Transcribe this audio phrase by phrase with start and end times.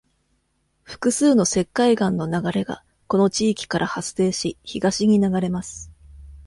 [0.81, 5.91] 複数の石灰岩の流れが、この地域から発生し、東に流れます。